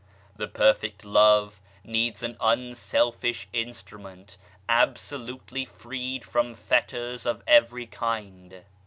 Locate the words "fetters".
6.55-7.23